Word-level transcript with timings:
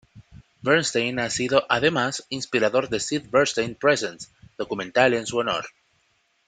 Bernstein 0.63 1.19
ha 1.19 1.29
sido, 1.29 1.63
además, 1.69 2.25
inspirador 2.29 2.89
de 2.89 2.99
"Sid 2.99 3.29
Bernstein 3.29 3.75
Presents", 3.75 4.31
documental 4.57 5.13
en 5.13 5.27
su 5.27 5.37
honor. 5.37 5.67